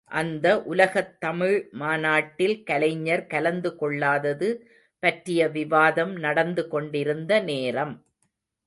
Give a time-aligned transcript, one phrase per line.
[0.11, 4.49] அந்த உலகத் தமிழ் மாநாட்டில் கலைஞர் கலந்து கொள்ளாதது
[5.03, 7.95] பற்றிய விவாதம் நடந்து கொண்டிருந்த நேரம்!